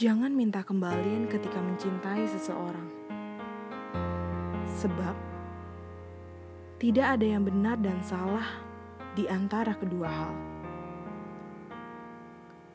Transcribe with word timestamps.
Jangan 0.00 0.32
minta 0.32 0.64
kembalian 0.64 1.28
ketika 1.28 1.60
mencintai 1.60 2.24
seseorang, 2.24 2.88
sebab 4.64 5.12
tidak 6.80 7.20
ada 7.20 7.26
yang 7.36 7.44
benar 7.44 7.76
dan 7.76 8.00
salah 8.00 8.48
di 9.12 9.28
antara 9.28 9.76
kedua 9.76 10.08
hal. 10.08 10.32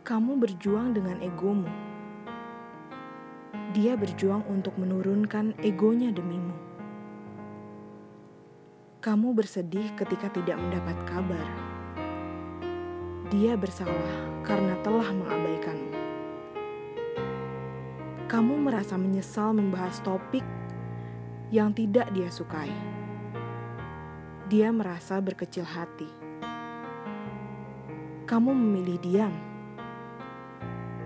Kamu 0.05 0.38
berjuang 0.38 0.93
dengan 0.93 1.17
egomu, 1.25 1.66
dia 3.73 3.98
berjuang 3.98 4.45
untuk 4.45 4.77
menurunkan 4.77 5.57
egonya 5.66 6.13
demimu. 6.13 6.53
Kamu 9.02 9.34
bersedih 9.34 9.98
ketika 9.98 10.30
tidak 10.30 10.62
mendapat 10.62 10.94
kabar. 11.09 11.49
Dia 13.34 13.57
bersalah 13.57 14.45
karena 14.45 14.77
telah 14.85 15.09
mengabaikanmu 15.09 16.05
kamu 18.35 18.67
merasa 18.67 18.99
menyesal 18.99 19.55
membahas 19.55 20.03
topik 20.03 20.44
yang 21.55 21.71
tidak 21.71 22.12
dia 22.12 22.27
sukai. 22.27 22.67
Dia 24.52 24.75
merasa 24.75 25.23
berkecil 25.23 25.63
hati. 25.63 26.11
Kamu 28.27 28.52
memilih 28.52 28.99
diam. 28.99 29.31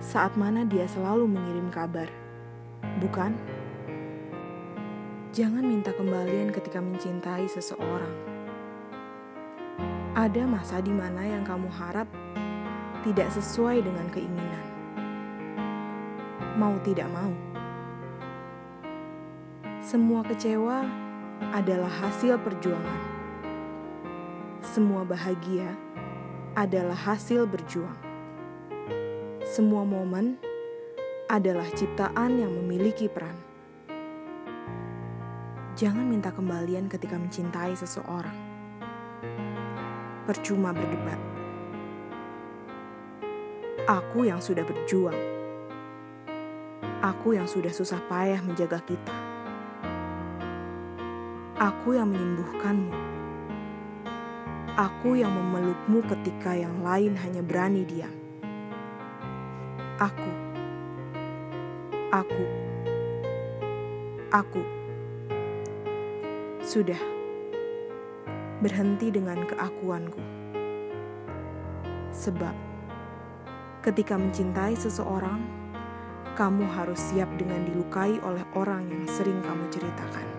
Saat 0.01 0.41
mana 0.41 0.65
dia 0.65 0.89
selalu 0.89 1.29
mengirim 1.29 1.69
kabar, 1.69 2.09
bukan? 2.97 3.37
Jangan 5.29 5.69
minta 5.69 5.93
kembalian 5.93 6.49
ketika 6.49 6.81
mencintai 6.81 7.45
seseorang. 7.45 8.15
Ada 10.17 10.49
masa 10.49 10.81
di 10.81 10.89
mana 10.89 11.29
yang 11.29 11.45
kamu 11.45 11.69
harap 11.77 12.09
tidak 13.05 13.29
sesuai 13.37 13.85
dengan 13.85 14.09
keinginan 14.09 14.78
mau 16.57 16.73
tidak 16.81 17.11
mau. 17.11 17.29
Semua 19.83 20.21
kecewa 20.25 20.85
adalah 21.53 21.89
hasil 21.89 22.37
perjuangan. 22.41 23.01
Semua 24.61 25.01
bahagia 25.01 25.73
adalah 26.53 26.97
hasil 26.97 27.47
berjuang. 27.49 27.97
Semua 29.41 29.81
momen 29.81 30.37
adalah 31.25 31.65
ciptaan 31.73 32.37
yang 32.37 32.53
memiliki 32.53 33.09
peran. 33.09 33.33
Jangan 35.79 36.05
minta 36.05 36.29
kembalian 36.35 36.91
ketika 36.91 37.15
mencintai 37.15 37.71
seseorang. 37.73 38.35
Percuma 40.27 40.75
berdebat. 40.75 41.17
Aku 43.87 44.27
yang 44.27 44.43
sudah 44.43 44.67
berjuang 44.67 45.38
Aku 46.99 47.31
yang 47.31 47.47
sudah 47.47 47.71
susah 47.71 48.03
payah 48.11 48.43
menjaga 48.43 48.83
kita. 48.83 49.15
Aku 51.55 51.95
yang 51.95 52.11
menyembuhkanmu. 52.11 52.91
Aku 54.75 55.15
yang 55.15 55.31
memelukmu 55.31 56.03
ketika 56.11 56.59
yang 56.59 56.83
lain 56.83 57.15
hanya 57.15 57.39
berani 57.39 57.87
diam. 57.87 58.11
Aku. 59.95 60.31
Aku. 62.11 62.43
Aku. 64.35 64.63
Sudah. 66.59 66.99
Berhenti 68.59 69.07
dengan 69.07 69.47
keakuanku. 69.47 70.19
Sebab 72.11 72.55
ketika 73.87 74.19
mencintai 74.19 74.75
seseorang, 74.75 75.59
kamu 76.39 76.63
harus 76.71 76.95
siap 77.11 77.27
dengan 77.35 77.67
dilukai 77.67 78.15
oleh 78.23 78.47
orang 78.55 78.87
yang 78.87 79.03
sering 79.11 79.43
kamu 79.43 79.67
ceritakan. 79.75 80.38